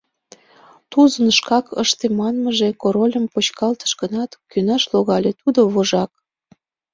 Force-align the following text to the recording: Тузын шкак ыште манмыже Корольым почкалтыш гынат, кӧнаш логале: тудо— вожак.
Тузын 0.91 1.27
шкак 1.37 1.65
ыште 1.83 2.05
манмыже 2.19 2.69
Корольым 2.81 3.25
почкалтыш 3.33 3.91
гынат, 4.01 4.31
кӧнаш 4.51 4.83
логале: 4.93 5.31
тудо— 5.41 5.59
вожак. 5.73 6.11